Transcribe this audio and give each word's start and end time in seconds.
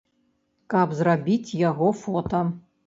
Каб 0.75 0.95
зрабіць 1.01 1.55
яго 1.69 1.95
фота. 2.03 2.47